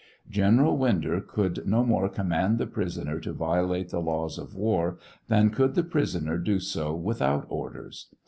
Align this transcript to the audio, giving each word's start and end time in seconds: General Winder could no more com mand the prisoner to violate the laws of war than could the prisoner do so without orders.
General 0.31 0.75
Winder 0.79 1.21
could 1.21 1.67
no 1.67 1.85
more 1.85 2.09
com 2.09 2.29
mand 2.29 2.57
the 2.57 2.65
prisoner 2.65 3.19
to 3.19 3.33
violate 3.33 3.89
the 3.89 4.01
laws 4.01 4.39
of 4.39 4.55
war 4.55 4.97
than 5.27 5.51
could 5.51 5.75
the 5.75 5.83
prisoner 5.83 6.39
do 6.39 6.59
so 6.59 6.95
without 6.95 7.45
orders. 7.49 8.07